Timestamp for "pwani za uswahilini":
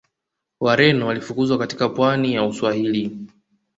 1.89-3.27